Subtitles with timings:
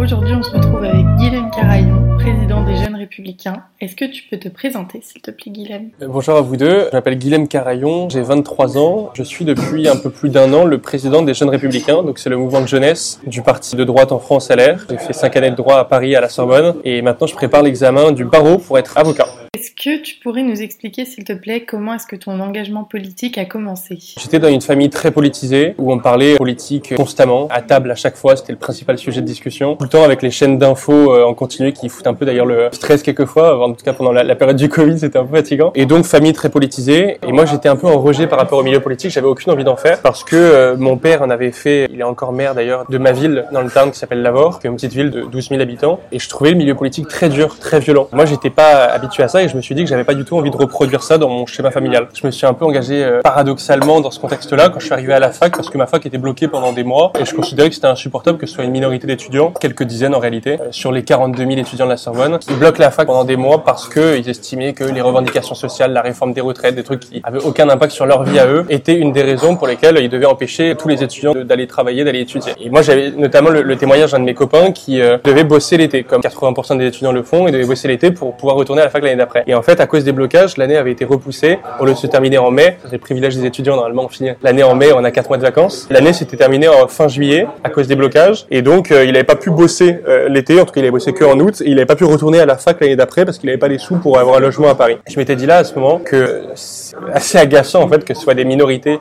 [0.00, 3.64] aujourd'hui, on se retrouve avec Guilhem Carayon, président des Jeunes Républicains.
[3.80, 6.86] Est-ce que tu peux te présenter, s'il te plaît, Guilhem Euh, Bonjour à vous deux.
[6.90, 9.10] Je m'appelle Guilhem Carayon, j'ai 23 ans.
[9.14, 12.02] Je suis depuis un peu plus d'un an le président des Jeunes Républicains.
[12.02, 14.86] Donc c'est le mouvement de jeunesse du parti de droite en France LR.
[14.88, 17.62] J'ai fait 5 années de droit à Paris à la Sorbonne et maintenant je prépare
[17.62, 19.26] l'examen du barreau pour être avocat.
[19.60, 23.36] Est-ce que tu pourrais nous expliquer, s'il te plaît, comment est-ce que ton engagement politique
[23.36, 23.98] a commencé?
[24.16, 28.16] J'étais dans une famille très politisée où on parlait politique constamment, à table à chaque
[28.16, 29.74] fois, c'était le principal sujet de discussion.
[29.74, 32.46] Tout le temps avec les chaînes d'infos euh, en continu qui foutent un peu d'ailleurs
[32.46, 35.72] le stress quelquefois, en tout cas pendant la, période du Covid c'était un peu fatigant.
[35.74, 38.62] Et donc famille très politisée et moi j'étais un peu en rejet par rapport au
[38.62, 41.88] milieu politique, j'avais aucune envie d'en faire parce que euh, mon père en avait fait,
[41.92, 44.68] il est encore maire d'ailleurs de ma ville dans le Tarn qui s'appelle Lavore, qui
[44.68, 47.28] est une petite ville de 12 000 habitants et je trouvais le milieu politique très
[47.28, 48.08] dur, très violent.
[48.12, 50.24] Moi j'étais pas habitué à ça et je me suis dit que j'avais pas du
[50.24, 52.08] tout envie de reproduire ça dans mon schéma familial.
[52.14, 55.12] Je me suis un peu engagé euh, paradoxalement dans ce contexte-là quand je suis arrivé
[55.12, 57.68] à la fac parce que ma fac était bloquée pendant des mois et je considérais
[57.68, 60.92] que c'était insupportable que ce soit une minorité d'étudiants, quelques dizaines en réalité, euh, sur
[60.92, 63.88] les 42 000 étudiants de la Sorbonne, qui bloquent la fac pendant des mois parce
[63.88, 67.42] que ils estimaient que les revendications sociales, la réforme des retraites, des trucs qui avaient
[67.42, 70.26] aucun impact sur leur vie à eux, étaient une des raisons pour lesquelles ils devaient
[70.26, 72.52] empêcher tous les étudiants d'aller travailler, d'aller étudier.
[72.60, 75.76] Et moi j'avais notamment le, le témoignage d'un de mes copains qui euh, devait bosser
[75.76, 78.84] l'été, comme 80% des étudiants le font, et devait bosser l'été pour pouvoir retourner à
[78.84, 79.29] la fac l'année d'après.
[79.46, 81.58] Et en fait, à cause des blocages, l'année avait été repoussée.
[81.78, 84.30] Au lieu de se terminer en mai, c'est le privilège des étudiants, normalement on finit
[84.42, 85.86] l'année en mai, on a 4 mois de vacances.
[85.90, 88.46] L'année s'était terminée en fin juillet à cause des blocages.
[88.50, 90.90] Et donc euh, il n'avait pas pu bosser euh, l'été, en tout cas il avait
[90.90, 93.24] bossé que en août, et il n'avait pas pu retourner à la fac l'année d'après
[93.24, 94.98] parce qu'il n'avait pas les sous pour avoir un logement à Paris.
[95.08, 98.22] Je m'étais dit là à ce moment que c'est assez agaçant en fait que ce
[98.22, 98.98] soit des minorités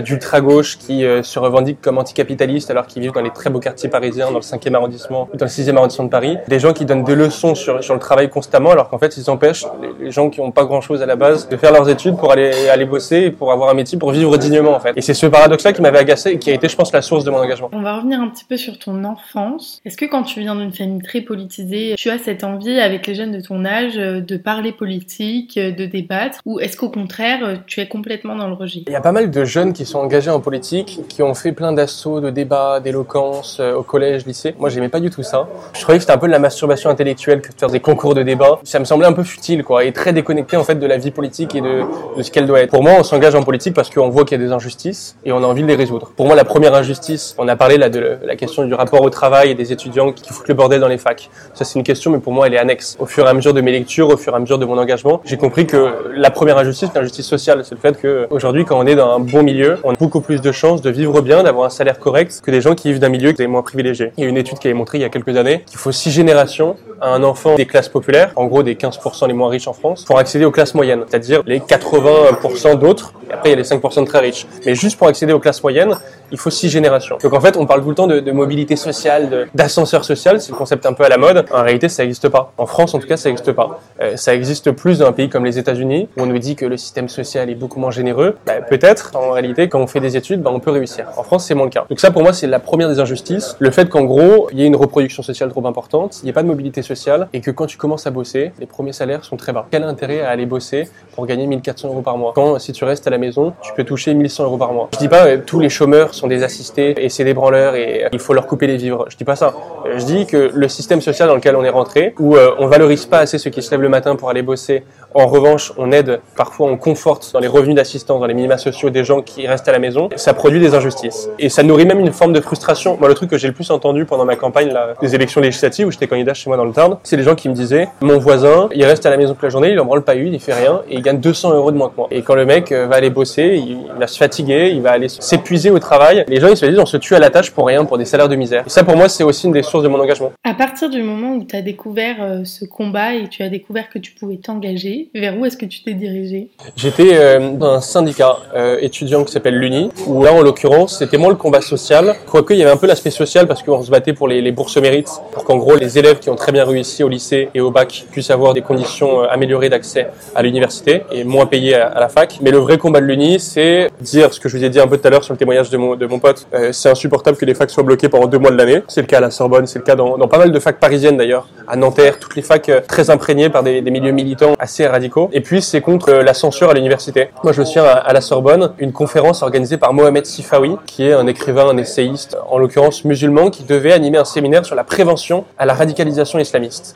[0.00, 3.88] d'ultra-gauche qui euh, se revendiquent comme anticapitalistes alors qu'ils vivent dans les très beaux quartiers
[3.88, 6.38] parisiens, dans le 5e arrondissement dans le 6e arrondissement de Paris.
[6.48, 9.30] Des gens qui donnent des leçons sur, sur le travail constamment alors qu'en fait ils
[9.30, 9.66] empêchent
[10.00, 12.68] les, gens qui n'ont pas grand-chose à la base de faire leurs études pour aller,
[12.68, 14.92] aller bosser et pour avoir un métier, pour vivre dignement en fait.
[14.96, 17.24] Et c'est ce paradoxe-là qui m'avait agacé et qui a été je pense la source
[17.24, 17.70] de mon engagement.
[17.72, 19.80] On va revenir un petit peu sur ton enfance.
[19.84, 23.14] Est-ce que quand tu viens d'une famille très politisée, tu as cette envie avec les
[23.14, 27.40] jeunes de ton âge euh, de parler politique, euh, de débattre, ou est-ce qu'au contraire,
[27.44, 28.82] euh, tu es complètement dans le rejet?
[28.86, 31.52] Il y a pas mal de jeunes qui sont engagés en politique, qui ont fait
[31.52, 34.54] plein d'assauts, de débats, d'éloquence euh, au collège, lycée.
[34.58, 35.46] Moi, j'aimais pas du tout ça.
[35.74, 38.14] Je trouvais que c'était un peu de la masturbation intellectuelle que de faire des concours
[38.14, 38.58] de débat.
[38.64, 41.12] Ça me semblait un peu futile, quoi, et très déconnecté en fait de la vie
[41.12, 41.84] politique et de,
[42.16, 42.70] de ce qu'elle doit être.
[42.70, 45.30] Pour moi, on s'engage en politique parce qu'on voit qu'il y a des injustices et
[45.30, 46.10] on a envie de les résoudre.
[46.16, 49.10] Pour moi, la première injustice, on a parlé là de la question du rapport au
[49.10, 51.30] travail et des étudiants qui foutent le bordel dans les facs.
[51.54, 52.96] Ça, c'est une question, mais pour moi, elle est annexe.
[52.98, 54.78] Au fur et à mesure de mes lectures, au fur et à mesure de mon
[54.78, 57.64] engagement, j'ai compris que la première injustice, c'est l'injustice sociale.
[57.64, 59.51] C'est le fait que aujourd'hui, quand on est dans un bon milieu,
[59.84, 62.60] on a beaucoup plus de chances de vivre bien, d'avoir un salaire correct que des
[62.60, 64.12] gens qui vivent d'un milieu qui est moins privilégié.
[64.16, 65.92] Il y a une étude qui avait montré il y a quelques années qu'il faut
[65.92, 69.72] six générations un enfant des classes populaires, en gros des 15% les moins riches en
[69.72, 73.12] France, pour accéder aux classes moyennes, c'est-à-dire les 80% d'autres.
[73.28, 74.46] Et après, il y a les 5% de très riches.
[74.64, 75.96] Mais juste pour accéder aux classes moyennes,
[76.30, 77.18] il faut six générations.
[77.22, 80.56] Donc en fait, on parle tout le temps de, mobilité sociale, d'ascenseur social, c'est le
[80.56, 81.44] concept un peu à la mode.
[81.52, 82.52] En réalité, ça n'existe pas.
[82.56, 83.80] En France, en tout cas, ça n'existe pas.
[84.00, 86.64] Euh, ça existe plus dans un pays comme les États-Unis, où on nous dit que
[86.64, 88.36] le système social est beaucoup moins généreux.
[88.46, 91.06] Bah, Peut-être, en réalité, quand on fait des études, bah, on peut réussir.
[91.16, 91.84] En France, c'est moins le cas.
[91.90, 93.56] Donc ça, pour moi, c'est la première des injustices.
[93.58, 96.32] Le fait qu'en gros, il y ait une reproduction sociale trop importante, il n'y ait
[96.32, 96.91] pas de mobilité sociale,
[97.32, 99.66] et que quand tu commences à bosser, les premiers salaires sont très bas.
[99.70, 102.32] Quel intérêt à aller bosser pour gagner 1400 euros par mois?
[102.34, 104.88] Quand, si tu restes à la maison, tu peux toucher 1100 euros par mois.
[104.92, 108.04] Je dis pas euh, tous les chômeurs sont des assistés et c'est des branleurs et
[108.04, 109.06] euh, il faut leur couper les vivres.
[109.08, 109.54] Je dis pas ça.
[109.86, 113.06] Euh, Je dis que le système social dans lequel on est rentré, où on valorise
[113.06, 116.20] pas assez ceux qui se lèvent le matin pour aller bosser, en revanche, on aide,
[116.36, 119.68] parfois on conforte dans les revenus d'assistance, dans les minima sociaux des gens qui restent
[119.68, 121.28] à la maison, ça produit des injustices.
[121.38, 122.96] Et ça nourrit même une forme de frustration.
[122.98, 125.90] Moi, le truc que j'ai le plus entendu pendant ma campagne des élections législatives, où
[125.90, 128.68] j'étais candidat chez moi dans le Tarn, c'est les gens qui me disaient, mon voisin,
[128.74, 130.54] il reste à la maison toute la journée, il en branle pas une, il fait
[130.54, 132.08] rien, et il gagne 200 euros de moins que moi.
[132.10, 135.08] Et quand le mec euh, va aller bosser, il, va se fatiguer, il va aller
[135.08, 137.66] s'épuiser au travail, les gens ils se disent, on se tue à la tâche pour
[137.66, 138.64] rien, pour des salaires de misère.
[138.66, 140.32] Et ça, pour moi, c'est aussi une des sources de mon engagement.
[140.42, 143.88] À partir du moment où tu as découvert euh, ce combat et tu as découvert
[143.88, 146.48] que tu pouvais t'engager, vers où est-ce que tu t'es dirigé?
[146.76, 151.18] J'étais euh, dans un syndicat euh, étudiant qui s'appelle l'UNI, où là, en l'occurrence, c'était
[151.18, 153.90] moins le combat social, quoique il y avait un peu l'aspect social parce qu'on se
[153.90, 156.61] battait pour les, les bourses mérites, pour qu'en gros, les élèves qui ont très bien
[156.64, 161.02] réussi au lycée et au bac puissent avoir des conditions euh, améliorées d'accès à l'université
[161.10, 162.38] et moins payés à, la fac.
[162.40, 164.86] Mais le vrai combat de l'UNI, c'est dire ce que je vous ai dit un
[164.86, 167.36] peu tout à l'heure sur le témoignage de mon, de mon pote, euh, c'est insupportable
[167.36, 168.82] que les facs soient bloquées pendant deux mois de l'année.
[168.88, 171.16] C'est le cas à la Sorbonne, c'est le cas dans, pas mal de facs parisiennes
[171.16, 175.28] d'ailleurs, à Nanterre, toutes les facs euh, très imprégnées par des, milieux militants assez radicaux.
[175.32, 177.28] Et puis c'est contre la censure à l'université.
[177.44, 181.06] Moi je me souviens à, à la Sorbonne, une conférence organisée par Mohamed Sifawi, qui
[181.06, 184.84] est un écrivain, un essayiste, en l'occurrence musulman, qui devait animer un séminaire sur la
[184.84, 186.38] prévention à la radicalisation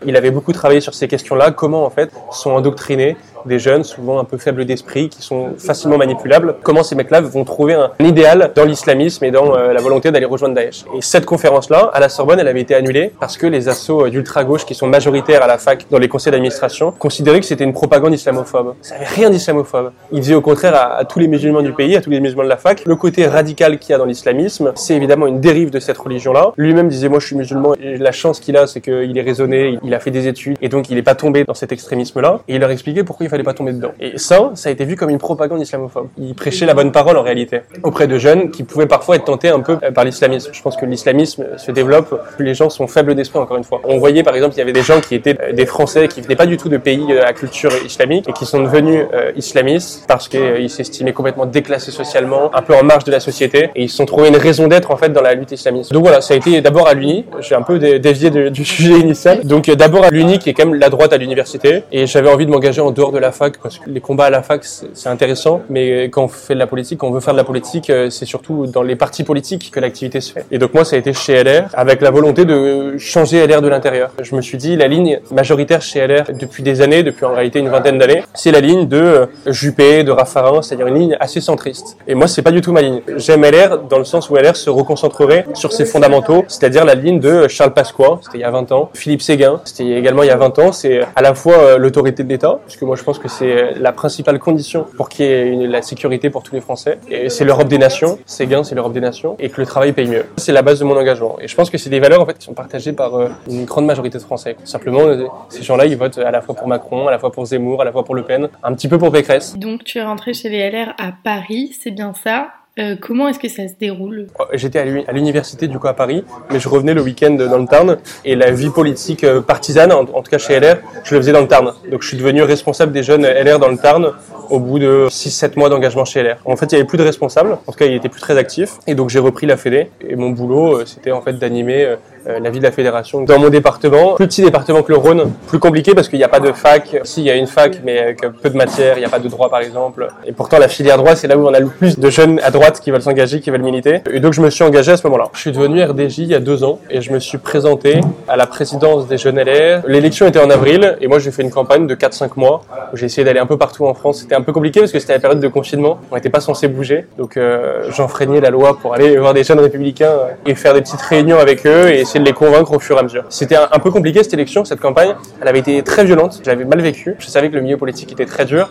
[0.05, 4.19] Il avait beaucoup travaillé sur ces questions-là, comment en fait sont endoctrinés des jeunes, souvent
[4.19, 6.56] un peu faibles d'esprit, qui sont facilement manipulables.
[6.62, 10.26] Comment ces mecs-là vont trouver un idéal dans l'islamisme et dans euh, la volonté d'aller
[10.26, 10.84] rejoindre Daesh?
[10.96, 14.64] Et cette conférence-là, à la Sorbonne, elle avait été annulée parce que les assauts d'ultra-gauche
[14.64, 18.14] qui sont majoritaires à la fac dans les conseils d'administration considéraient que c'était une propagande
[18.14, 18.75] islamophobe.
[18.82, 19.92] Ça n'avait rien d'islamophobe.
[20.12, 22.49] Ils disaient au contraire à, tous les musulmans du pays, à tous les musulmans de
[22.49, 25.81] la fac, le côté radical qu'il y a dans l'islamisme, c'est évidemment une dérive de
[25.81, 26.52] cette religion-là.
[26.56, 29.94] Lui-même disait, moi je suis musulman, la chance qu'il a, c'est qu'il est raisonné, il
[29.94, 32.40] a fait des études, et donc il n'est pas tombé dans cet extrémisme-là.
[32.49, 33.93] Et il leur expliquait pourquoi il fallait pas tomber dedans.
[34.00, 36.09] Et ça, ça a été vu comme une propagande islamophobe.
[36.19, 39.49] Il prêchait la bonne parole en réalité, auprès de jeunes qui pouvaient parfois être tentés
[39.49, 40.50] un peu par l'islamisme.
[40.53, 43.81] Je pense que l'islamisme se développe, plus les gens sont faibles d'esprit encore une fois.
[43.85, 46.21] On voyait par exemple, il y avait des gens qui étaient euh, des Français qui
[46.21, 49.33] venaient pas du tout de pays euh, à culture islamique et qui sont devenus euh,
[49.37, 53.85] islamistes parce qu'ils s'estimaient complètement déclassés socialement, un peu en marge de la société et
[53.85, 55.93] ils se sont trouvés une raison d'être en fait dans la lutte islamiste.
[55.93, 59.44] Donc voilà, ça a été d'abord à l'Uni, j'ai un peu dévié du sujet initial.
[59.44, 62.47] Donc d'abord à l'Uni qui est quand même la droite à l'université et j'avais envie
[62.47, 65.08] de m'engager en dehors de la fac parce que les combats à la fac c'est
[65.08, 67.93] intéressant mais quand on fait de la politique, quand on veut faire de la politique,
[68.11, 70.46] c'est surtout dans les partis politiques que l'activité se fait.
[70.50, 73.69] Et donc moi ça a été chez LR avec la volonté de changer LR de
[73.69, 74.11] l'intérieur.
[74.23, 77.58] Je me suis dit la ligne majoritaire chez LR depuis des années, depuis en réalité
[77.58, 81.40] une vingtaine d'années, c'est la ligne de euh, Juppé, de Raffarin, c'est-à-dire une ligne assez
[81.40, 81.96] centriste.
[82.06, 83.00] Et moi c'est pas du tout ma ligne.
[83.17, 87.20] J'aime LR dans le sens où LR se reconcentrerait sur ses fondamentaux, c'est-à-dire la ligne
[87.20, 90.31] de Charles Pasqua, c'était il y a 20 ans, Philippe Séguin, c'était également il y
[90.31, 93.19] a 20 ans, c'est à la fois euh, l'autorité de l'État, puisque moi je pense
[93.19, 96.99] que c'est la principale condition pour qu'il y ait la sécurité pour tous les Français,
[97.29, 100.25] c'est l'Europe des nations, Séguin c'est l'Europe des nations, et que le travail paye mieux.
[100.37, 101.38] C'est la base de mon engagement.
[101.41, 104.19] Et je pense que c'est des valeurs qui sont partagées par euh, une grande majorité
[104.19, 104.56] de Français.
[104.64, 107.47] Simplement, euh, ces gens-là, ils votent à la fois pour Macron, à la fois pour
[107.47, 109.56] Zemmour, à la fois pour Le Pen, un petit peu pour Pécresse.
[109.56, 112.49] Donc tu es rentré chez les LR à Paris, c'est bien ça?
[112.78, 114.26] Euh, comment est-ce que ça se déroule?
[114.38, 117.67] Oh, J'étais à l'université du coup à Paris, mais je revenais le week-end dans le
[117.67, 121.40] Tarn et la vie politique partisane, en, tout cas chez LR, je le faisais dans
[121.40, 121.73] le Tarn.
[121.90, 124.12] Donc je suis devenu responsable des jeunes LR dans le Tarn
[124.50, 126.37] au bout de 6-7 mois d'engagement chez LR.
[126.44, 128.37] En fait, il y avait plus de responsables, en tout cas, il était plus très
[128.37, 129.90] actif, et donc j'ai repris la Fédé.
[130.06, 131.96] Et mon boulot, euh, c'était en fait d'animer
[132.26, 134.14] euh, euh, la vie de la fédération dans mon département.
[134.14, 136.96] Plus petit département que le Rhône, plus compliqué parce qu'il n'y a pas de fac.
[137.05, 139.19] Si, il y a une fac, mais avec peu de matière, il n'y a pas
[139.19, 140.08] de droit par exemple.
[140.26, 142.50] Et pourtant, la filière droit, c'est là où on a le plus de jeunes à
[142.50, 144.00] droite qui veulent s'engager, qui veulent militer.
[144.11, 145.28] Et donc, je me suis engagé à ce moment-là.
[145.32, 148.37] Je suis devenu RDJ il y a deux ans et je me suis présenté à
[148.37, 149.82] la présidence des jeunes LR.
[149.87, 152.62] L'élection était en avril et moi, j'ai fait une campagne de 4-5 mois
[152.93, 154.20] où j'ai essayé d'aller un peu partout en France.
[154.20, 155.99] C'était un peu compliqué parce que c'était la période de confinement.
[156.11, 157.06] On n'était pas censé bouger.
[157.19, 160.14] Donc, euh, j'enfreignais la loi pour aller voir des jeunes républicains
[160.44, 163.24] et faire des petites réunions avec eux et de les convaincre au fur à mesure.
[163.28, 165.14] C'était un, peu compliqué cette élection, cette campagne.
[165.40, 166.40] Elle avait été très violente.
[166.44, 167.16] Je l'avais mal vécu.
[167.18, 168.70] Je savais que le milieu politique était très dur.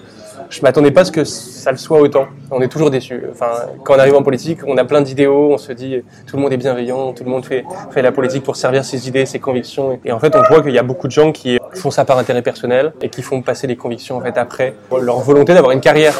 [0.56, 2.28] Je m'attendais pas à ce que ça le soit autant.
[2.50, 3.24] On est toujours déçu.
[3.30, 3.52] Enfin,
[3.84, 5.52] quand on arrive en politique, on a plein d'idéaux.
[5.52, 8.44] On se dit tout le monde est bienveillant, tout le monde fait, fait la politique
[8.44, 10.00] pour servir ses idées, ses convictions.
[10.06, 12.18] Et en fait, on voit qu'il y a beaucoup de gens qui font ça par
[12.20, 16.16] intérêt personnel et qui font passer les convictions après leur volonté d'avoir une carrière.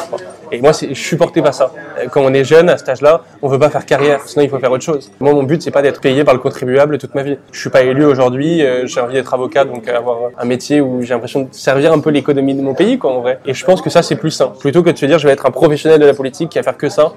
[0.52, 1.72] Et moi, je suis porté par ça.
[2.10, 4.58] Quand on est jeune, à cet âge-là, on veut pas faire carrière, sinon il faut
[4.58, 5.10] faire autre chose.
[5.18, 7.36] Moi, mon but, c'est pas d'être payé par le contribuable toute ma vie.
[7.50, 11.02] Je suis pas élu aujourd'hui, euh, j'ai envie d'être avocat, donc avoir un métier où
[11.02, 13.40] j'ai l'impression de servir un peu l'économie de mon pays, quoi, en vrai.
[13.44, 14.52] Et je pense que ça, c'est sain.
[14.58, 16.62] Plutôt que de se dire, je vais être un professionnel de la politique qui va
[16.62, 17.12] faire que ça.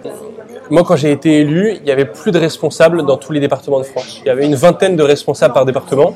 [0.69, 3.79] Moi, quand j'ai été élu, il y avait plus de responsables dans tous les départements
[3.79, 4.21] de France.
[4.23, 6.15] Il y avait une vingtaine de responsables par département.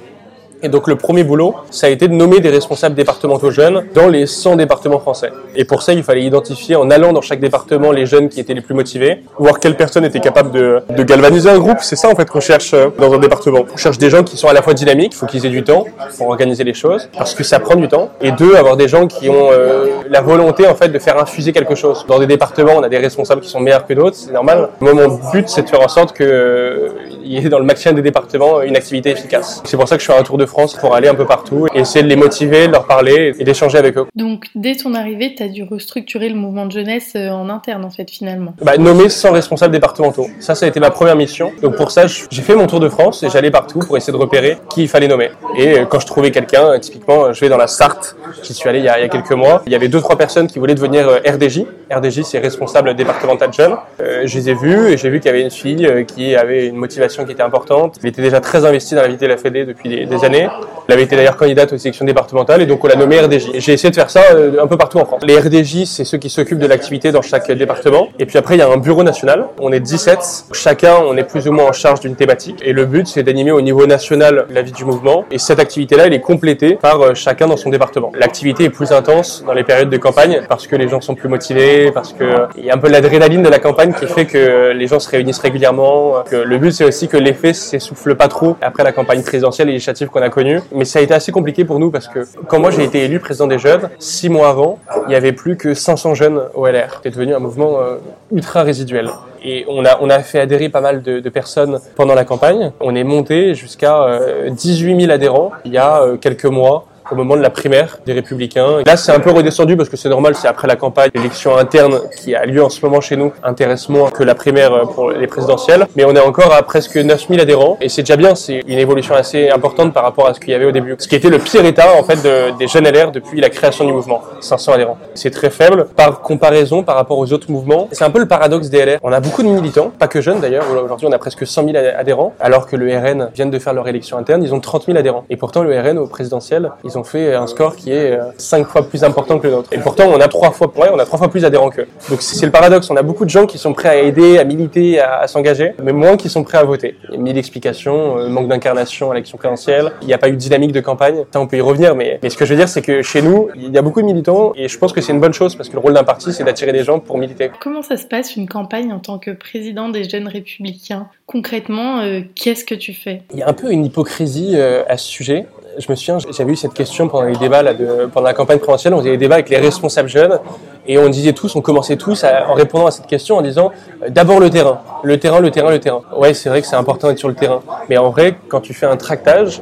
[0.63, 4.07] Et donc le premier boulot, ça a été de nommer des responsables départementaux jeunes dans
[4.07, 5.31] les 100 départements français.
[5.57, 8.53] Et pour ça, il fallait identifier en allant dans chaque département les jeunes qui étaient
[8.53, 11.79] les plus motivés, voir quelles personnes étaient capables de, de galvaniser un groupe.
[11.81, 13.65] C'est ça en fait qu'on cherche euh, dans un département.
[13.73, 15.63] On cherche des gens qui sont à la fois dynamiques, il faut qu'ils aient du
[15.63, 15.83] temps
[16.17, 18.11] pour organiser les choses, parce que ça prend du temps.
[18.21, 21.51] Et deux, avoir des gens qui ont euh, la volonté en fait de faire infuser
[21.51, 22.05] quelque chose.
[22.07, 24.69] Dans des départements, on a des responsables qui sont meilleurs que d'autres, c'est normal.
[24.79, 26.89] Moi, mon but, c'est de faire en sorte que euh,
[27.21, 29.61] y ait dans le maximum des départements une activité efficace.
[29.65, 31.65] C'est pour ça que je fais un tour de France pour aller un peu partout
[31.73, 34.05] et essayer de les motiver, de leur parler et d'échanger avec eux.
[34.15, 37.83] Donc dès ton arrivée, tu as dû restructurer le mouvement de jeunesse euh, en interne
[37.83, 38.53] en fait finalement.
[38.61, 40.27] Bah, nommer 100 responsables départementaux.
[40.39, 41.51] Ça, ça a été ma première mission.
[41.63, 44.17] Donc pour ça, j'ai fait mon tour de France et j'allais partout pour essayer de
[44.17, 45.31] repérer qui il fallait nommer.
[45.57, 48.69] Et euh, quand je trouvais quelqu'un, euh, typiquement, je vais dans la Sarthe, j'y suis
[48.69, 49.63] allé il y, a, il y, a, quelques mois.
[49.65, 51.63] Il y avait deux trois personnes qui voulaient devenir RDJ.
[51.91, 53.75] RDJ, c'est responsable départemental jeune.
[54.01, 56.67] Euh, je les ai vus et j'ai vu qu'il y avait une fille qui avait
[56.67, 57.97] une motivation qui était importante.
[58.03, 60.42] Il était déjà très investi dans la vie de la Fédé depuis des, des années.
[60.87, 63.51] Elle avait été d'ailleurs candidate aux élections départementales et donc on l'a nommé RDJ.
[63.55, 65.21] J'ai essayé de faire ça euh, un peu partout en France.
[65.25, 68.09] Les RDJ, c'est ceux qui s'occupent de l'activité dans chaque département.
[68.19, 69.47] Et puis après, il y a un bureau national.
[69.59, 70.47] On est 17.
[70.51, 72.59] Chacun, on est plus ou moins en charge d'une thématique.
[72.65, 75.23] Et le but, c'est d'animer au niveau national la vie du mouvement.
[75.31, 78.11] Et cette activité-là, elle est complétée par euh, chacun dans son département.
[78.19, 81.29] L'activité est plus intense dans les périodes de campagne parce que les gens sont plus
[81.29, 84.71] motivés, parce que euh, y a un peu l'adrénaline de la campagne qui fait que
[84.71, 86.23] les gens se réunissent régulièrement.
[86.31, 90.09] Le but c'est aussi que l'effet s'essouffle pas trop après la campagne présidentielle et législative
[90.09, 90.59] qu'on a connue.
[90.73, 93.19] Mais ça a été assez compliqué pour nous parce que quand moi j'ai été élu
[93.19, 96.95] président des jeunes, six mois avant, il y avait plus que 500 jeunes au LR.
[96.95, 97.97] C'était devenu un mouvement euh,
[98.31, 99.09] ultra résiduel.
[99.43, 102.71] Et on a, on a fait adhérer pas mal de, de personnes pendant la campagne.
[102.79, 107.41] On est monté jusqu'à 18 000 adhérents il y a quelques mois au moment de
[107.41, 108.83] la primaire des Républicains.
[108.85, 111.99] Là, c'est un peu redescendu parce que c'est normal, c'est après la campagne, l'élection interne
[112.17, 115.11] qui a lieu en ce moment chez nous intéresse moins que la primaire euh, pour
[115.11, 115.85] les présidentielles.
[115.95, 119.15] Mais on est encore à presque 9000 adhérents et c'est déjà bien, c'est une évolution
[119.15, 120.95] assez importante par rapport à ce qu'il y avait au début.
[120.97, 123.85] Ce qui était le pire état, en fait, de, des jeunes LR depuis la création
[123.85, 124.97] du mouvement, 500 adhérents.
[125.13, 127.87] C'est très faible par comparaison par rapport aux autres mouvements.
[127.91, 128.99] C'est un peu le paradoxe des LR.
[129.03, 130.65] On a beaucoup de militants, pas que jeunes d'ailleurs.
[130.83, 133.87] Aujourd'hui, on a presque 100 000 adhérents, alors que le RN vient de faire leur
[133.87, 135.25] élection interne, ils ont 30 000 adhérents.
[135.29, 138.87] Et pourtant, le RN au présidentiel, ont fait un score qui est euh, cinq fois
[138.87, 139.69] plus important que le nôtre.
[139.71, 141.87] Et pourtant, on a trois fois, ouais, on a trois fois plus d'adhérents qu'eux.
[142.09, 142.89] Donc c'est le paradoxe.
[142.89, 145.93] On a beaucoup de gens qui sont prêts à aider, à militer, à, s'engager, mais
[145.93, 146.95] moins qui sont prêts à voter.
[147.09, 149.91] Il y a mille explications, euh, manque d'incarnation à l'élection présidentielle.
[150.01, 151.25] Il n'y a pas eu de dynamique de campagne.
[151.31, 153.21] Ça, on peut y revenir, mais, mais ce que je veux dire, c'est que chez
[153.21, 155.55] nous, il y a beaucoup de militants et je pense que c'est une bonne chose
[155.55, 157.51] parce que le rôle d'un parti, c'est d'attirer des gens pour militer.
[157.59, 161.07] Comment ça se passe une campagne en tant que président des jeunes républicains?
[161.25, 163.21] Concrètement, euh, qu'est-ce que tu fais?
[163.31, 165.45] Il y a un peu une hypocrisie à ce sujet
[165.77, 168.57] je me souviens, j'avais eu cette question pendant les débats, là, de, pendant la campagne
[168.57, 170.39] présidentielle, on faisait des débats avec les responsables jeunes,
[170.87, 173.71] et on disait tous, on commençait tous en répondant à cette question en disant
[174.03, 176.01] euh, d'abord le terrain, le terrain, le terrain, le terrain.
[176.15, 178.73] Ouais, c'est vrai que c'est important d'être sur le terrain, mais en vrai, quand tu
[178.73, 179.61] fais un tractage,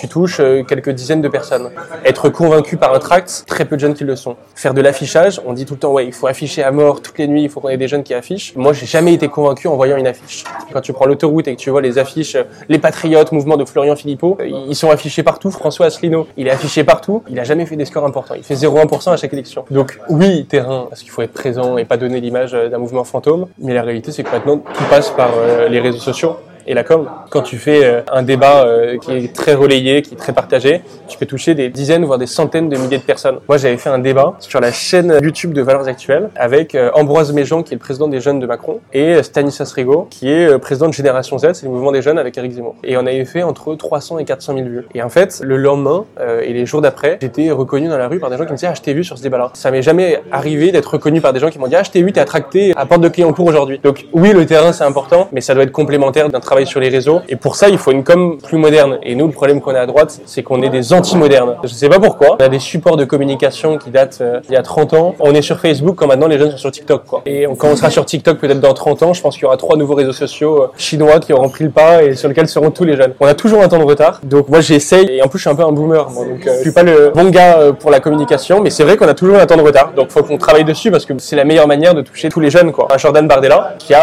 [0.00, 1.70] tu touches euh, quelques dizaines de personnes.
[2.06, 4.36] Être convaincu par un tract, très peu de jeunes qui le sont.
[4.54, 7.18] Faire de l'affichage, on dit tout le temps, ouais, il faut afficher à mort toutes
[7.18, 8.54] les nuits, il faut qu'on ait des jeunes qui affichent.
[8.56, 10.44] Moi, j'ai jamais été convaincu en voyant une affiche.
[10.72, 13.64] Quand tu prends l'autoroute et que tu vois les affiches, euh, les patriotes, mouvement de
[13.66, 15.50] Florian Philippot, euh, ils sont affichés partout.
[15.50, 17.22] François Asselineau, il est affiché partout.
[17.28, 18.34] Il a jamais fait des scores importants.
[18.34, 19.66] Il fait 0,1% à chaque élection.
[19.70, 23.48] Donc, oui, terrain, parce qu'il faut être présent et pas donner l'image d'un mouvement fantôme.
[23.58, 25.30] Mais la réalité, c'est que maintenant, tout passe par
[25.68, 26.36] les réseaux sociaux
[26.66, 27.08] et la com.
[27.30, 30.82] Quand tu fais euh, un débat euh, qui est très relayé, qui est très partagé,
[31.08, 33.38] tu peux toucher des dizaines voire des centaines de milliers de personnes.
[33.48, 37.32] Moi, j'avais fait un débat sur la chaîne YouTube de Valeurs Actuelles avec euh, Ambroise
[37.32, 40.88] Méjean, qui est le président des jeunes de Macron, et Stanislas Rigaud, qui est président
[40.88, 42.76] de Génération Z, c'est le mouvement des jeunes avec Eric Zemmour.
[42.84, 44.86] Et on avait fait entre 300 et 400 000 vues.
[44.94, 46.04] Et en fait, le lendemain
[46.42, 48.68] et les jours d'après, j'étais reconnu dans la rue par des gens qui me disaient
[48.68, 49.50] ah je t'ai vu sur ce débat-là.
[49.54, 52.02] Ça m'est jamais arrivé d'être reconnu par des gens qui m'ont dit ah je t'ai
[52.02, 53.80] vu, t'es attracté à porte de Clignancourt aujourd'hui.
[53.82, 56.88] Donc oui, le terrain c'est important, mais ça doit être complémentaire d'un travail sur les
[56.88, 58.98] réseaux et pour ça, il faut une com plus moderne.
[59.04, 61.54] Et nous, le problème qu'on a à droite, c'est qu'on est des anti-modernes.
[61.62, 62.38] Je sais pas pourquoi.
[62.40, 65.14] On a des supports de communication qui datent euh, il y a 30 ans.
[65.20, 67.22] On est sur Facebook quand maintenant les jeunes sont sur TikTok, quoi.
[67.24, 69.58] Et quand on sera sur TikTok peut-être dans 30 ans, je pense qu'il y aura
[69.58, 72.72] trois nouveaux réseaux sociaux euh, chinois qui auront pris le pas et sur lesquels seront
[72.72, 73.14] tous les jeunes.
[73.20, 74.20] On a toujours un temps de retard.
[74.24, 75.06] Donc moi, j'essaye.
[75.08, 76.10] Et en plus, je suis un peu un boomer.
[76.10, 78.96] Moi, donc, euh, je suis pas le bon gars pour la communication, mais c'est vrai
[78.96, 79.92] qu'on a toujours un temps de retard.
[79.94, 82.50] Donc faut qu'on travaille dessus parce que c'est la meilleure manière de toucher tous les
[82.50, 82.88] jeunes, quoi.
[82.92, 84.02] Un Jordan Bardella qui a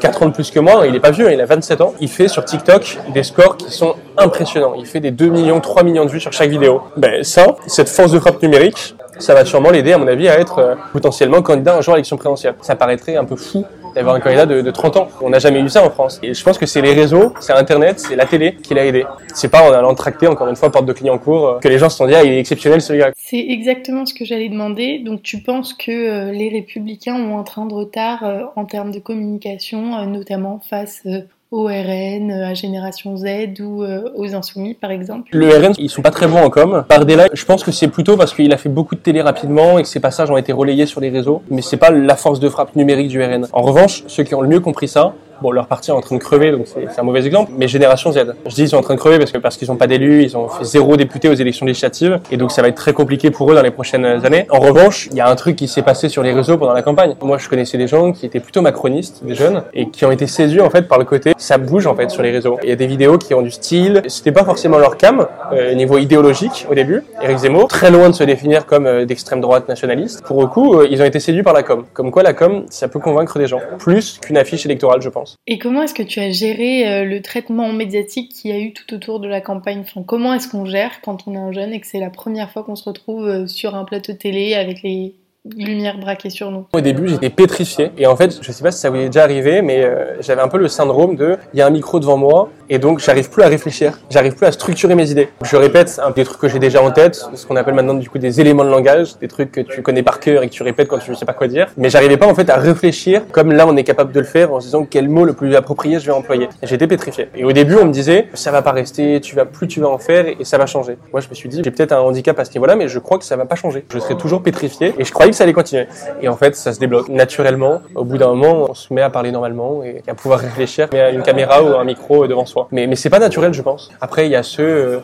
[0.00, 1.87] 4 ans de plus que moi, il est pas vieux, hein, il a 27 ans.
[2.00, 4.74] Il fait sur TikTok des scores qui sont impressionnants.
[4.76, 6.82] Il fait des 2 millions, 3 millions de vues sur chaque vidéo.
[6.96, 10.38] Ben, ça, cette force de frappe numérique, ça va sûrement l'aider, à mon avis, à
[10.38, 12.54] être euh, potentiellement candidat un jour à l'élection présidentielle.
[12.62, 13.64] Ça paraîtrait un peu fou
[13.94, 15.08] d'avoir un candidat de, 30 ans.
[15.20, 16.20] On n'a jamais eu ça en France.
[16.22, 19.04] Et je pense que c'est les réseaux, c'est Internet, c'est la télé qui l'a aidé.
[19.34, 21.88] C'est pas en allant tracter, encore une fois, porte de Clignancourt, euh, que les gens
[21.88, 23.10] se sont dit, ah, il est exceptionnel ce gars.
[23.16, 25.00] C'est exactement ce que j'allais demander.
[25.00, 29.00] Donc tu penses que euh, les républicains ont un train de retard en termes de
[29.00, 31.02] communication, notamment face
[31.50, 36.02] au RN, à Génération Z ou euh, aux Insoumis par exemple Le RN, ils sont
[36.02, 36.84] pas très bons en com.
[36.88, 39.82] Bardella, je pense que c'est plutôt parce qu'il a fait beaucoup de télé rapidement et
[39.82, 42.48] que ses passages ont été relayés sur les réseaux, mais c'est pas la force de
[42.48, 43.46] frappe numérique du RN.
[43.52, 46.16] En revanche, ceux qui ont le mieux compris ça, Bon, leur parti est en train
[46.16, 47.52] de crever, donc c'est un mauvais exemple.
[47.56, 49.68] Mais Génération Z, je dis ils sont en train de crever parce que parce qu'ils
[49.68, 52.68] n'ont pas d'élus, ils ont fait zéro député aux élections législatives, et donc ça va
[52.68, 54.46] être très compliqué pour eux dans les prochaines années.
[54.50, 56.82] En revanche, il y a un truc qui s'est passé sur les réseaux pendant la
[56.82, 57.14] campagne.
[57.22, 60.26] Moi, je connaissais des gens qui étaient plutôt macronistes, des jeunes, et qui ont été
[60.26, 62.58] séduits en fait par le côté ça bouge en fait sur les réseaux.
[62.62, 64.02] Il y a des vidéos qui ont du style.
[64.06, 67.02] C'était pas forcément leur cam euh, niveau idéologique au début.
[67.20, 70.22] Eric Zemmour, très loin de se définir comme euh, d'extrême droite nationaliste.
[70.22, 71.84] Pour le coup, euh, ils ont été séduits par la com.
[71.92, 75.34] Comme quoi, la com, ça peut convaincre des gens plus qu'une affiche électorale, je pense.
[75.48, 78.72] Et comment est-ce que tu as géré euh, le traitement médiatique qu'il y a eu
[78.72, 79.80] tout autour de la campagne?
[79.80, 82.50] Enfin, Comment est-ce qu'on gère quand on est un jeune et que c'est la première
[82.50, 85.14] fois qu'on se retrouve sur un plateau télé avec les
[85.56, 86.66] lumières braquées sur nous?
[86.72, 87.90] Au début, j'étais pétrifié.
[87.96, 90.42] Et en fait, je sais pas si ça vous est déjà arrivé, mais euh, j'avais
[90.42, 93.30] un peu le syndrome de il y a un micro devant moi Et donc, j'arrive
[93.30, 93.98] plus à réfléchir.
[94.10, 95.28] J'arrive plus à structurer mes idées.
[95.42, 98.18] Je répète des trucs que j'ai déjà en tête, ce qu'on appelle maintenant du coup
[98.18, 100.88] des éléments de langage, des trucs que tu connais par cœur et que tu répètes
[100.88, 101.68] quand tu ne sais pas quoi dire.
[101.76, 104.52] Mais j'arrivais pas en fait à réfléchir comme là on est capable de le faire
[104.52, 106.48] en se disant quel mot le plus approprié je vais employer.
[106.62, 107.28] J'étais pétrifié.
[107.34, 109.88] Et au début, on me disait ça va pas rester, tu vas plus tu vas
[109.88, 110.98] en faire et ça va changer.
[111.12, 113.18] Moi, je me suis dit j'ai peut-être un handicap à ce niveau-là, mais je crois
[113.18, 113.84] que ça va pas changer.
[113.92, 115.86] Je serai toujours pétrifié et je croyais que ça allait continuer.
[116.20, 117.80] Et en fait, ça se débloque naturellement.
[117.94, 121.14] Au bout d'un moment, on se met à parler normalement et à pouvoir réfléchir, mais
[121.14, 122.57] une caméra ou un micro devant soi.
[122.72, 123.90] Mais mais c'est pas naturel, je pense.
[124.00, 124.98] Après, il y a ceux euh,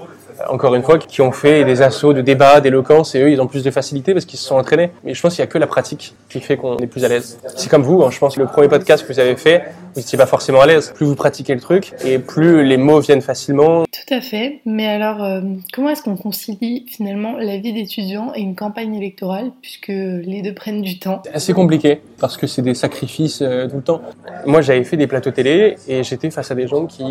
[0.49, 3.47] encore une fois, qui ont fait des assauts de débat, d'éloquence, et eux, ils ont
[3.47, 4.91] plus de facilité parce qu'ils se sont entraînés.
[5.05, 7.09] Mais je pense qu'il n'y a que la pratique qui fait qu'on est plus à
[7.09, 7.38] l'aise.
[7.57, 9.64] C'est comme vous, hein, je pense que le premier podcast que vous avez fait,
[9.95, 10.93] vous n'étiez pas forcément à l'aise.
[10.95, 13.85] Plus vous pratiquez le truc, et plus les mots viennent facilement.
[13.85, 14.61] Tout à fait.
[14.67, 15.41] Mais alors, euh,
[15.73, 20.55] comment est-ce qu'on concilie finalement la vie d'étudiant et une campagne électorale, puisque les deux
[20.55, 21.23] prennent du temps?
[21.25, 24.03] C'est assez compliqué, parce que c'est des sacrifices euh, tout le temps.
[24.47, 27.05] Moi, j'avais fait des plateaux télé, et j'étais face à des gens qui,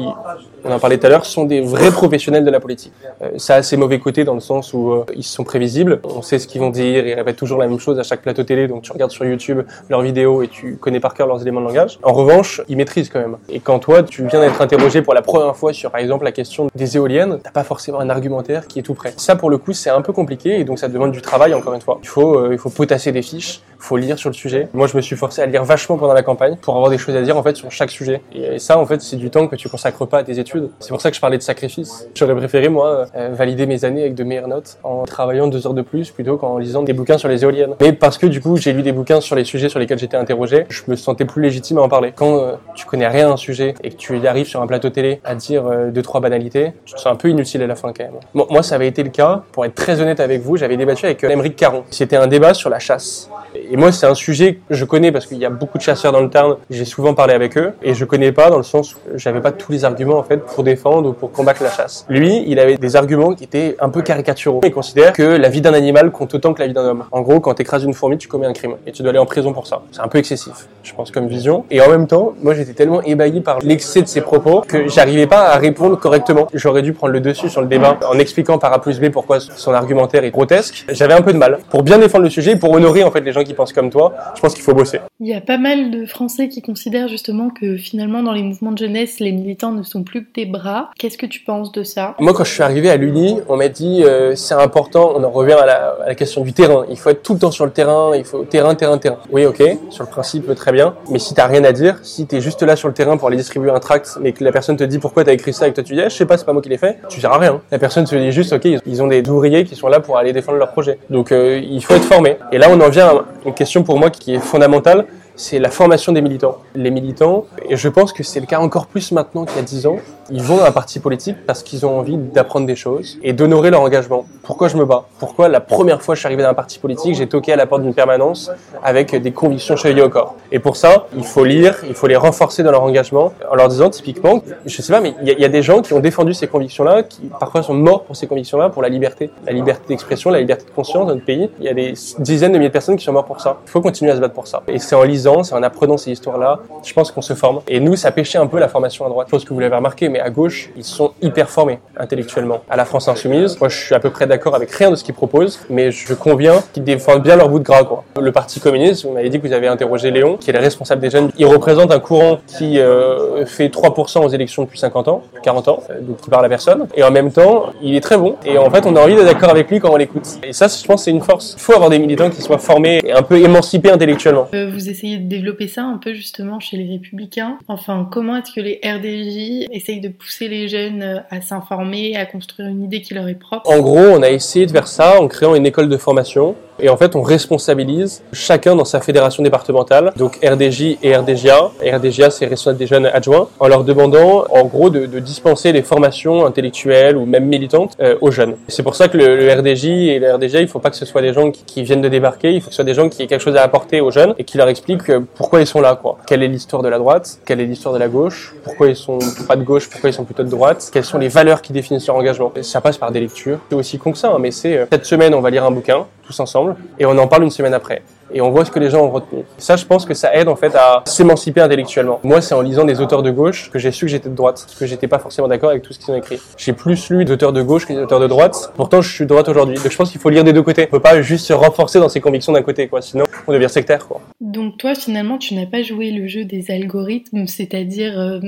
[0.66, 2.92] on en parlait tout à l'heure, sont des vrais professionnels de la politique.
[3.22, 6.22] Euh, ça a ses mauvais côtés dans le sens où euh, ils sont prévisibles, on
[6.22, 8.68] sait ce qu'ils vont dire, ils répètent toujours la même chose à chaque plateau télé,
[8.68, 11.68] donc tu regardes sur YouTube leurs vidéos et tu connais par cœur leurs éléments de
[11.68, 12.00] langage.
[12.04, 13.38] En revanche, ils maîtrisent quand même.
[13.50, 16.32] Et quand toi, tu viens d'être interrogé pour la première fois sur, par exemple, la
[16.32, 19.14] question des éoliennes, t'as pas forcément un argumentaire qui est tout prêt.
[19.18, 21.74] Ça, pour le coup, c'est un peu compliqué et donc ça demande du travail, encore
[21.74, 22.00] une fois.
[22.02, 24.70] Il faut, euh, il faut potasser des fiches, faut lire sur le sujet.
[24.74, 27.16] Moi, je me suis forcé à lire vachement pendant la campagne pour avoir des choses
[27.16, 28.22] à dire en fait sur chaque sujet.
[28.34, 30.70] Et ça, en fait, c'est du temps que tu consacres pas à tes études.
[30.80, 32.08] C'est pour ça que je parlais de sacrifice.
[32.16, 35.82] J'aurais préféré moi valider mes années avec de meilleures notes en travaillant deux heures de
[35.82, 37.76] plus plutôt qu'en lisant des bouquins sur les éoliennes.
[37.82, 40.18] Mais parce que du coup, j'ai lu des bouquins sur les sujets sur lesquels j'étais
[40.18, 42.14] interrogé, je me sentais plus légitime à en parler.
[42.16, 44.90] Quand euh, tu connais rien à un sujet et que tu arrives sur un plateau
[44.90, 47.76] télé à dire euh, deux trois banalités, tu te sens un peu inutile à la
[47.76, 48.20] fin quand même.
[48.34, 49.44] Moi, ça avait été le cas.
[49.52, 51.84] Pour être très honnête avec vous, j'avais débattu avec Émeric Caron.
[51.90, 53.30] C'était un débat sur la chasse.
[53.56, 56.12] Et moi, c'est un sujet que je connais parce qu'il y a beaucoup de chasseurs
[56.12, 56.58] dans le Tarn.
[56.70, 59.52] J'ai souvent parlé avec eux et je connais pas dans le sens où j'avais pas
[59.52, 62.06] tous les arguments en fait pour défendre ou pour combattre la chasse.
[62.10, 64.62] Lui, il avait des arguments qui étaient un peu caricaturaux.
[64.64, 67.04] Il considère que la vie d'un animal compte autant que la vie d'un homme.
[67.12, 69.26] En gros, quand t'écrases une fourmi, tu commets un crime et tu dois aller en
[69.26, 69.82] prison pour ça.
[69.92, 71.66] C'est un peu excessif, je pense, comme vision.
[71.72, 75.28] Et en même temps, moi, j'étais tellement ébahi par l'excès de ses propos que j'arrivais
[75.28, 76.48] pas à répondre correctement.
[76.54, 79.40] J'aurais dû prendre le dessus sur le débat en expliquant par A plus B pourquoi
[79.40, 80.86] son argumentaire est grotesque.
[80.90, 81.60] J'avais un peu de mal.
[81.70, 83.90] Pour bien défendre le sujet et pour honorer en fait les gens qui pensent comme
[83.90, 85.00] toi, je pense qu'il faut bosser.
[85.20, 88.72] Il y a pas mal de Français qui considèrent justement que finalement dans les mouvements
[88.72, 90.90] de jeunesse, les militants ne sont plus que des bras.
[90.98, 92.16] Qu'est-ce que tu penses de ça?
[92.20, 95.30] Moi, quand je suis arrivé à l'Uni, on m'a dit euh, c'est important, on en
[95.30, 96.86] revient à la, question du terrain.
[96.90, 99.18] Il faut être tout le temps sur le terrain, il faut terrain, terrain, terrain.
[99.32, 100.94] Oui, ok, sur le principe, très bien.
[101.10, 103.38] Mais si t'as rien à dire, si t'es juste là sur le terrain pour aller
[103.38, 105.76] distribuer un tract, mais que la personne te dit pourquoi t'as écrit ça et que
[105.76, 107.32] toi tu dis, eh, je sais pas, c'est pas moi qui l'ai fait, tu sers
[107.32, 107.62] à rien.
[107.72, 110.34] La personne se dit juste, ok, ils ont des ouvriers qui sont là pour aller
[110.34, 111.00] défendre leur projet.
[111.10, 112.38] Donc euh, il faut être formé.
[112.52, 115.70] Et là, on en vient à une question pour moi qui est fondamentale c'est la
[115.70, 116.58] formation des militants.
[116.76, 119.64] Les militants, et je pense que c'est le cas encore plus maintenant qu'il y a
[119.64, 119.98] 10 ans,
[120.30, 123.72] ils vont dans un parti politique parce qu'ils ont envie d'apprendre des choses et d'honorer
[123.72, 124.26] leur engagement.
[124.44, 125.06] Pourquoi je me bats?
[125.20, 127.56] Pourquoi la première fois que je suis arrivé dans un parti politique, j'ai toqué à
[127.56, 128.52] la porte d'une permanence
[128.84, 130.36] avec des convictions chevillées au corps?
[130.52, 133.68] Et pour ça, il faut lire, il faut les renforcer dans leur engagement en leur
[133.68, 136.48] disant typiquement, je sais pas, mais il y, a des gens qui ont défendu ces
[136.48, 140.40] convictions-là, qui parfois sont morts pour ces convictions-là, pour la liberté, la liberté d'expression, la
[140.40, 141.50] liberté de conscience dans notre pays.
[141.60, 143.58] Il y a des dizaines de milliers de personnes qui sont mortes pour ça.
[143.66, 144.62] Il faut continuer à se battre pour ça.
[144.68, 147.62] Et c'est en lisant, c'est en apprenant ces histoires-là, je pense qu'on se forme.
[147.68, 149.28] Et nous, ça pêchait un peu la formation à droite.
[149.28, 152.62] Je pense que vous l'avez remarqué, mais à gauche, ils sont hyper formés intellectuellement.
[152.70, 155.04] À la France Insoumise, moi je suis à peu près d'accord avec rien de ce
[155.04, 157.84] qu'ils proposent, mais je conviens qu'ils défendent bien leur bout de gras.
[157.84, 158.04] Quoi.
[158.20, 161.02] Le Parti communiste, vous m'avez dit que vous avez interrogé Léon, qui est le responsable
[161.02, 161.32] des jeunes.
[161.38, 165.84] Il représente un courant qui euh, fait 3% aux élections depuis 50 ans, 40 ans,
[165.90, 166.88] euh, donc qui parle à personne.
[166.96, 168.36] Et en même temps, il est très bon.
[168.46, 170.28] Et en fait, on a envie d'être d'accord avec lui quand on l'écoute.
[170.44, 171.56] Et ça, je pense, c'est une force.
[171.58, 174.48] Il faut avoir des militants qui soient formés et un peu émancipés intellectuellement.
[174.54, 174.72] Euh,
[175.18, 177.58] de développer ça un peu justement chez les Républicains.
[177.68, 182.70] Enfin, comment est-ce que les RDJ essayent de pousser les jeunes à s'informer, à construire
[182.70, 183.70] une idée qui leur est propre?
[183.70, 186.90] En gros, on a essayé de faire ça en créant une école de formation et
[186.90, 191.72] en fait, on responsabilise chacun dans sa fédération départementale, donc RDJ et RDJA.
[191.86, 196.46] RDJA, c'est responsable des jeunes adjoints, en leur demandant, en gros, de, dispenser des formations
[196.46, 198.56] intellectuelles ou même militantes euh, aux jeunes.
[198.68, 201.22] C'est pour ça que le, RDJ et le RDJA, il faut pas que ce soit
[201.22, 203.24] des gens qui, qui, viennent de débarquer, il faut que ce soit des gens qui
[203.24, 205.82] aient quelque chose à apporter aux jeunes et qui leur expliquent euh, pourquoi ils sont
[205.82, 206.18] là, quoi.
[206.28, 209.20] Quelle est l'histoire de la droite, quelle est l'histoire de la gauche, pourquoi ils sont
[209.48, 212.08] pas de gauche, pourquoi ils sont plutôt de droite, quelles sont les valeurs qui définissent
[212.08, 212.52] leur engagement?
[212.56, 213.60] Et ça passe par des lectures.
[213.70, 215.72] C'est aussi con que ça, hein, mais c'est euh, cette semaine, on va lire un
[215.72, 218.02] bouquin tous ensemble, et on en parle une semaine après
[218.34, 219.44] et on voit ce que les gens ont retenu.
[219.58, 222.20] Ça, je pense que ça aide en fait à s'émanciper intellectuellement.
[222.24, 224.64] Moi, c'est en lisant des auteurs de gauche que j'ai su que j'étais de droite,
[224.66, 226.40] parce que j'étais pas forcément d'accord avec tout ce qu'ils ont écrit.
[226.58, 228.74] J'ai plus lu d'auteurs de gauche que d'auteurs de droite.
[228.76, 229.76] Pourtant, je suis de droite aujourd'hui.
[229.76, 230.86] Donc, je pense qu'il faut lire des deux côtés.
[230.88, 233.02] On peut pas juste se renforcer dans ses convictions d'un côté, quoi.
[233.02, 234.22] Sinon, on devient sectaire, quoi.
[234.42, 238.40] Donc, toi, finalement, tu n'as pas joué le jeu des algorithmes, c'est-à-dire euh,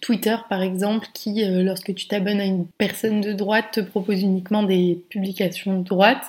[0.00, 4.22] Twitter, par exemple, qui, euh, lorsque tu t'abonnes à une personne de droite, te propose
[4.22, 6.24] uniquement des publications de droite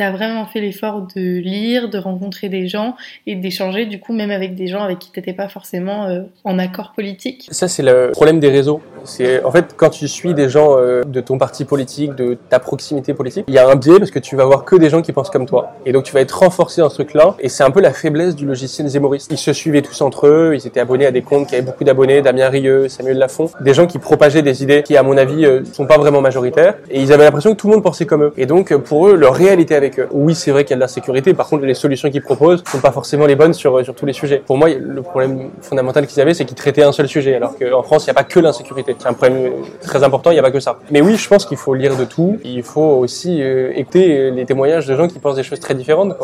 [0.00, 4.14] tu as vraiment fait l'effort de lire, de rencontrer des gens et d'échanger du coup
[4.14, 7.48] même avec des gens avec qui t'étais pas forcément euh, en accord politique.
[7.50, 8.80] Ça c'est le problème des réseaux.
[9.04, 12.58] C'est en fait quand tu suis des gens euh, de ton parti politique, de ta
[12.60, 15.02] proximité politique, il y a un biais parce que tu vas voir que des gens
[15.02, 17.62] qui pensent comme toi et donc tu vas être renforcé dans ce truc-là et c'est
[17.62, 19.30] un peu la faiblesse du logiciel zémoriste.
[19.30, 21.84] Ils se suivaient tous entre eux, ils étaient abonnés à des comptes qui avaient beaucoup
[21.84, 25.44] d'abonnés, Damien Rieu, Samuel Lafont, des gens qui propageaient des idées qui à mon avis
[25.44, 28.24] euh, sont pas vraiment majoritaires et ils avaient l'impression que tout le monde pensait comme
[28.24, 28.32] eux.
[28.38, 30.08] Et donc pour eux leur réalité avec eux.
[30.12, 31.34] Oui, c'est vrai qu'il y a de la sécurité.
[31.34, 34.12] Par contre, les solutions qu'ils proposent sont pas forcément les bonnes sur, sur tous les
[34.12, 34.42] sujets.
[34.44, 37.34] Pour moi, le problème fondamental qu'ils avaient, c'est qu'ils traitaient un seul sujet.
[37.34, 38.96] Alors qu'en France, il n'y a pas que l'insécurité.
[38.98, 40.78] C'est un problème très important, il n'y a pas que ça.
[40.90, 42.38] Mais oui, je pense qu'il faut lire de tout.
[42.44, 46.14] Il faut aussi euh, écouter les témoignages de gens qui pensent des choses très différentes.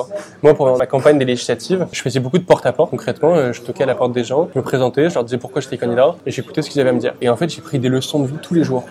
[0.43, 2.91] Moi, pour ma campagne des législatives, je faisais beaucoup de porte-à-porte.
[2.91, 5.39] Concrètement, euh, je toquais à la porte des gens, je me présentais, je leur disais
[5.39, 7.15] pourquoi j'étais candidat et j'écoutais ce qu'ils avaient à me dire.
[7.21, 8.85] Et en fait, j'ai pris des leçons de vie tous les jours.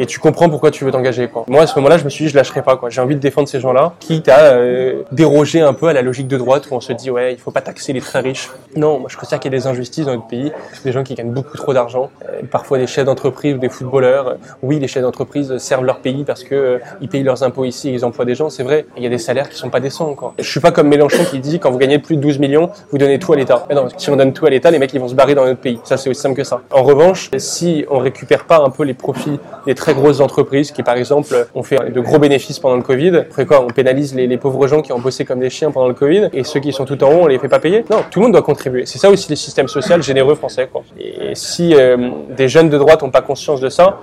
[0.00, 1.28] Et tu comprends pourquoi tu veux t'engager.
[1.48, 2.78] Moi, à ce moment-là, je me suis dit, je lâcherai pas.
[2.88, 6.28] J'ai envie de défendre ces gens-là, quitte à euh, déroger un peu à la logique
[6.28, 8.48] de droite où on se dit, ouais, il faut pas taxer les très riches.
[8.76, 10.52] Non, moi, je considère qu'il y a des injustices dans notre pays,
[10.84, 14.36] des gens qui gagnent beaucoup trop d'argent, euh, parfois des chefs d'entreprise ou des footballeurs.
[14.62, 17.92] Oui, les chefs d'entreprise servent leur pays parce que euh, ils payent leurs impôts ici,
[17.92, 18.86] ils emploient des gens, c'est vrai.
[18.96, 20.32] Il y a des salaires qui sont pas décents, quoi.
[20.38, 22.98] Je suis pas comme Mélenchon qui dit, quand vous gagnez plus de 12 millions, vous
[22.98, 23.66] donnez tout à l'État.
[23.68, 25.44] Mais non, si on donne tout à l'État, les mecs, ils vont se barrer dans
[25.44, 25.80] notre pays.
[25.82, 26.60] Ça, c'est aussi simple que ça.
[26.70, 30.82] En revanche, si on récupère pas un peu les profits des très grosses entreprises qui,
[30.82, 34.26] par exemple, ont fait de gros bénéfices pendant le Covid, fait quoi On pénalise les,
[34.26, 36.72] les pauvres gens qui ont bossé comme des chiens pendant le Covid et ceux qui
[36.72, 37.84] sont tout en haut, on les fait pas payer.
[37.90, 38.86] Non, tout le monde doit contribuer.
[38.86, 40.68] C'est ça aussi les systèmes sociaux généreux français.
[40.70, 40.82] Quoi.
[40.98, 43.98] Et si euh, des jeunes de droite n'ont pas conscience de ça,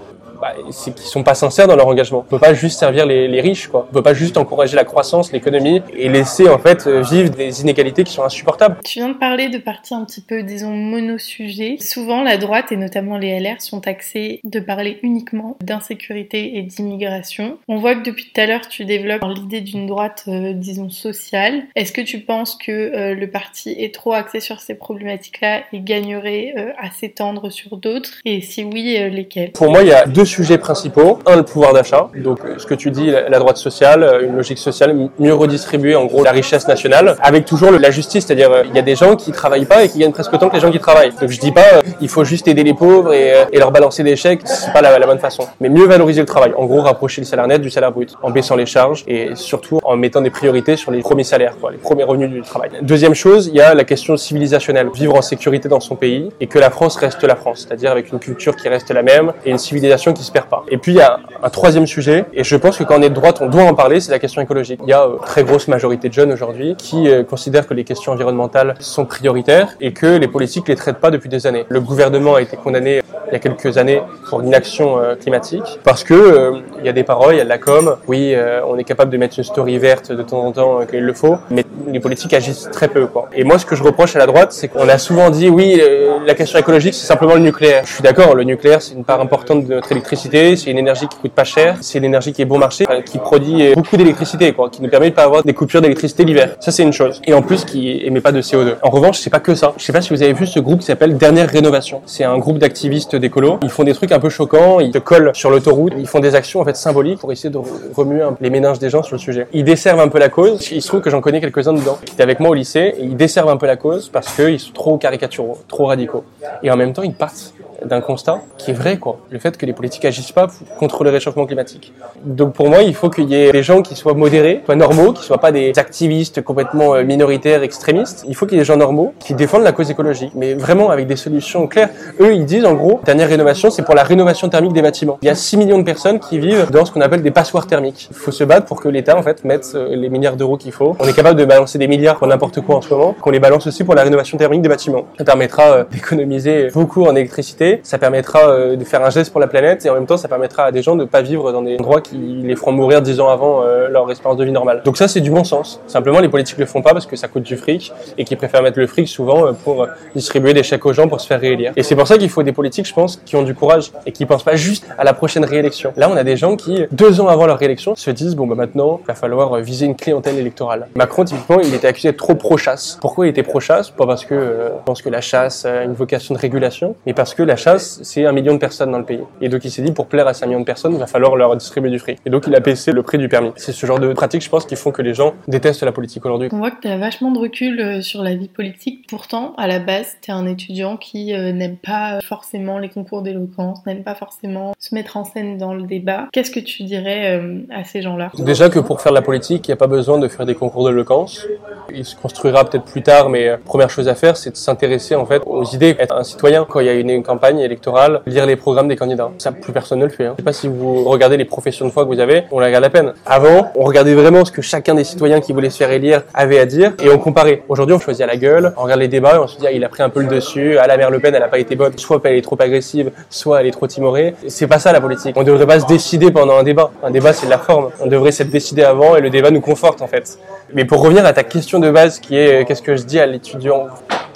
[0.46, 2.20] bah, c'est qu'ils sont pas sincères dans leur engagement.
[2.20, 3.88] On peut pas juste servir les, les riches, quoi.
[3.90, 7.62] On peut pas juste encourager la croissance, l'économie et laisser en fait euh, vivre des
[7.62, 8.78] inégalités qui sont insupportables.
[8.86, 11.78] Tu viens de parler de partis un petit peu, disons, monosujet.
[11.80, 17.58] Souvent, la droite et notamment les LR sont taxés de parler uniquement d'insécurité et d'immigration.
[17.68, 21.64] On voit que depuis tout à l'heure, tu développes l'idée d'une droite, euh, disons, sociale.
[21.76, 25.80] Est-ce que tu penses que euh, le parti est trop axé sur ces problématiques-là et
[25.80, 28.20] gagnerait à s'étendre sur d'autres?
[28.26, 31.20] Et si oui, lesquels Pour moi, il y a deux sujets principaux.
[31.26, 32.10] Un, le pouvoir d'achat.
[32.16, 35.96] Donc, euh, ce que tu dis, la droite sociale, euh, une logique sociale, mieux redistribuer
[35.96, 38.96] en gros la richesse nationale, avec toujours la justice, c'est-à-dire euh, il y a des
[38.96, 41.12] gens qui travaillent pas et qui gagnent presque autant que les gens qui travaillent.
[41.20, 44.42] Donc, je dis pas, il faut juste aider les pauvres et, leur balancer des chèques,
[44.44, 45.48] c'est pas la, la, bonne façon.
[45.62, 46.52] Mais mieux valoriser le travail.
[46.58, 49.80] En gros, rapprocher le salaire net du salaire brut, en baissant les charges et surtout
[49.84, 52.72] en mettant des priorités sur les premiers salaires, quoi, les premiers revenus du travail.
[52.82, 56.48] Deuxième chose, il y a la question civilisationnelle, vivre en sécurité dans son pays et
[56.48, 59.52] que la France reste la France, c'est-à-dire avec une culture qui reste la même et
[59.52, 60.24] une civilisation qui
[60.70, 63.10] Et puis il y a un troisième sujet, et je pense que quand on est
[63.10, 64.80] de droite, on doit en parler, c'est la question écologique.
[64.84, 67.74] Il y a une euh, très grosse majorité de jeunes aujourd'hui qui euh, considèrent que
[67.74, 71.66] les questions environnementales sont prioritaires et que les politiques les traitent pas depuis des années.
[71.70, 76.04] Le gouvernement a été condamné il y a quelques années pour l'inaction euh, climatique parce
[76.04, 77.98] que il y a des paroles, il y a de la com.
[78.08, 78.36] Oui,
[78.68, 81.14] on est capable de mettre une story verte de temps en temps quand il le
[81.14, 83.08] faut, mais les politiques agissent très peu.
[83.34, 85.82] Et moi, ce que je reproche à la droite, c'est qu'on a souvent dit oui,
[86.26, 87.84] la question écologique, c'est simplement le nucléaire.
[87.86, 91.08] Je suis d'accord, le nucléaire, c'est une part importante de notre électricité c'est une énergie
[91.08, 94.54] qui coûte pas cher, c'est une énergie qui est bon marché, qui produit beaucoup d'électricité,
[94.54, 96.56] quoi, qui nous permet de pas avoir des coupures d'électricité l'hiver.
[96.60, 97.22] Ça, c'est une chose.
[97.26, 98.76] Et en plus, qui émet pas de CO2.
[98.82, 99.74] En revanche, c'est pas que ça.
[99.78, 102.02] Je sais pas si vous avez vu ce groupe qui s'appelle Dernière Rénovation.
[102.06, 103.60] C'est un groupe d'activistes d'écolo.
[103.64, 106.36] Ils font des trucs un peu choquants, ils te collent sur l'autoroute, ils font des
[106.36, 107.60] actions en fait symboliques pour essayer de
[107.96, 109.48] remuer les méninges des gens sur le sujet.
[109.54, 110.70] Ils desservent un peu la cause.
[110.72, 113.04] Il se trouve que j'en connais quelques-uns dedans qui étaient avec moi au lycée et
[113.04, 116.24] ils desservent un peu la cause parce qu'ils sont trop caricaturaux, trop radicaux.
[116.64, 119.20] Et en même temps, ils partent d'un constat qui est vrai, quoi.
[119.30, 120.48] Le fait que les politiques agissent pas
[120.80, 121.94] contre le réchauffement climatique.
[122.24, 125.14] Donc pour moi, il faut qu'il y ait des gens qui soient modérés, soient normaux,
[125.14, 128.26] qui soient pas des activistes complètement euh, minoritaires, extrémistes.
[128.28, 130.90] Il faut qu'il y ait des gens normaux qui défendent la cause écologique, mais vraiment
[130.90, 131.90] avec des solutions claires.
[132.20, 135.18] Eux, ils disent en gros, dernière rénovation, c'est pour la rénovation thermique des bâtiments.
[135.22, 137.68] Il y a 6 millions de personnes qui vivent dans ce qu'on appelle des passoires
[137.68, 138.08] thermiques.
[138.12, 140.72] Il faut se battre pour que l'État en fait mette euh, les milliards d'euros qu'il
[140.72, 140.96] faut.
[141.00, 143.40] On est capable de balancer des milliards pour n'importe quoi en ce moment, qu'on les
[143.40, 145.06] balance aussi pour la rénovation thermique des bâtiments.
[145.18, 149.42] Ça permettra euh, d'économiser beaucoup en électricité ça permettra euh, de faire un geste pour
[149.42, 151.52] la planète et en même temps ça permettra à des gens de ne pas vivre
[151.52, 154.52] dans des endroits qui les feront mourir dix ans avant euh, leur espérance de vie
[154.52, 154.82] normale.
[154.86, 155.82] Donc ça c'est du bon sens.
[155.88, 158.64] Simplement les politiques le font pas parce que ça coûte du fric et qu'ils préfèrent
[158.64, 161.74] mettre le fric souvent pour distribuer des chèques aux gens pour se faire réélire.
[161.76, 164.12] Et c'est pour ça qu'il faut des politiques, je pense, qui ont du courage et
[164.12, 165.94] qui pensent pas juste à la prochaine réélection.
[165.98, 168.56] Là on a des gens qui deux ans avant leur réélection se disent bon bah
[168.56, 170.88] maintenant il va falloir viser une clientèle électorale.
[170.96, 172.98] Macron typiquement il était accusé d'être trop pro-chasse.
[173.02, 173.90] Pourquoi il était pro-chasse?
[173.90, 177.14] Pas parce que euh, je pense que la chasse a une vocation de régulation, mais
[177.14, 179.22] parce que la chasse, c'est un million de personnes dans le pays.
[179.42, 181.36] Et donc il s'est dit, pour plaire à ces millions de personnes, il va falloir
[181.36, 182.20] leur distribuer du fric.
[182.26, 183.52] Et donc il a baissé le prix du permis.
[183.56, 186.26] C'est ce genre de pratiques, je pense, qui font que les gens détestent la politique
[186.26, 186.50] aujourd'hui.
[186.52, 189.06] On voit que tu as vachement de recul euh, sur la vie politique.
[189.08, 193.22] Pourtant, à la base, tu es un étudiant qui euh, n'aime pas forcément les concours
[193.22, 196.28] d'éloquence, n'aime pas forcément se mettre en scène dans le débat.
[196.32, 197.42] Qu'est-ce que tu dirais
[197.72, 198.32] à ces gens-là?
[198.40, 200.56] Déjà que pour faire de la politique, il n'y a pas besoin de faire des
[200.56, 201.46] concours d'éloquence.
[201.94, 205.26] Il se construira peut-être plus tard, mais première chose à faire, c'est de s'intéresser en
[205.26, 208.56] fait aux idées, être un citoyen quand il y a une, campagne électorale, lire les
[208.56, 209.30] programmes des candidats.
[209.38, 210.26] Ça, plus personne ne le fait.
[210.26, 210.34] Hein.
[210.38, 212.68] Je sais pas si vous regardez les professions de foi que vous avez, on la
[212.68, 213.14] regarde à peine.
[213.26, 216.60] Avant, on regardait vraiment ce que chacun des citoyens qui voulaient se faire élire avait
[216.60, 217.64] à dire et on comparait.
[217.70, 219.72] Aujourd'hui, on choisit à la gueule, on regarde les débats et on se dit ah,
[219.72, 221.60] il a pris un peu le dessus, ah la mère Le Pen elle a pas
[221.60, 224.36] été bonne, soit elle est trop agressive, soit elle est trop timorée.
[224.48, 225.36] C'est pas ça la politique.
[225.38, 226.92] On devrait pas se décider pendant un débat.
[227.04, 227.90] Un débat c'est de la forme.
[228.00, 230.40] On devrait s'être décidé avant et le débat nous conforte en fait.
[230.74, 233.26] Mais pour revenir à ta question de base qui est qu'est-ce que je dis à
[233.26, 233.88] l'étudiant?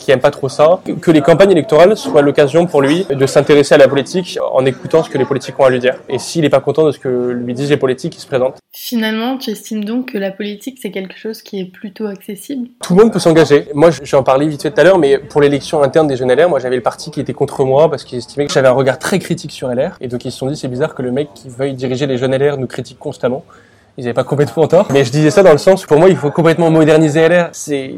[0.10, 3.76] Qui aime pas trop ça, que les campagnes électorales soient l'occasion pour lui de s'intéresser
[3.76, 5.98] à la politique en écoutant ce que les politiques ont à lui dire.
[6.10, 8.56] Et s'il n'est pas content de ce que lui disent les politiques, il se présente.
[8.72, 12.70] Finalement, tu estimes donc que la politique, c'est quelque chose qui est plutôt accessible?
[12.82, 13.68] Tout le monde peut s'engager.
[13.76, 16.50] Moi, j'en parlais vite fait tout à l'heure, mais pour l'élection interne des jeunes LR,
[16.50, 18.98] moi j'avais le parti qui était contre moi parce qu'ils estimaient que j'avais un regard
[18.98, 19.96] très critique sur LR.
[20.02, 22.18] Et donc ils se sont dit, c'est bizarre que le mec qui veuille diriger les
[22.18, 23.46] jeunes LR nous critique constamment
[24.00, 24.88] ils n'avaient pas complètement tort.
[24.94, 27.50] Mais je disais ça dans le sens où pour moi, il faut complètement moderniser LR.
[27.52, 27.96] C'est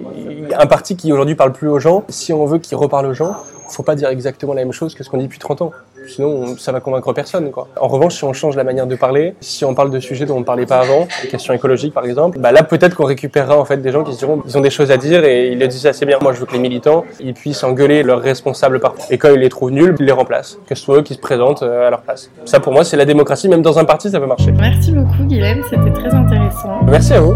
[0.57, 2.03] un parti qui aujourd'hui parle plus aux gens.
[2.09, 3.35] Si on veut qu'il reparle aux gens,
[3.69, 5.71] faut pas dire exactement la même chose que ce qu'on dit depuis 30 ans.
[6.07, 7.51] Sinon, ça va convaincre personne.
[7.51, 7.67] Quoi.
[7.79, 10.37] En revanche, si on change la manière de parler, si on parle de sujets dont
[10.37, 13.57] on ne parlait pas avant, les questions écologiques par exemple, bah là peut-être qu'on récupérera
[13.57, 15.59] en fait des gens qui se diront ils ont des choses à dire et ils
[15.59, 16.17] le disent assez bien.
[16.21, 19.01] Moi, je veux que les militants ils puissent engueuler leurs responsables partout.
[19.09, 20.59] Et quand ils les trouvent nuls, ils les remplacent.
[20.67, 22.29] Que ce soit eux qui se présentent euh, à leur place.
[22.45, 23.49] Ça pour moi, c'est la démocratie.
[23.49, 24.51] Même dans un parti, ça peut marcher.
[24.51, 25.63] Merci beaucoup, Guilhem.
[25.69, 26.81] C'était très intéressant.
[26.85, 27.35] Merci à vous.